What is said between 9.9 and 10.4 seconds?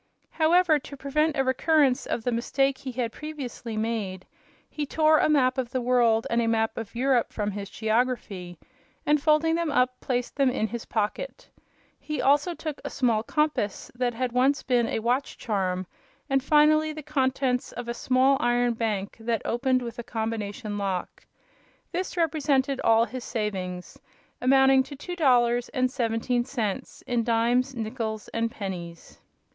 placed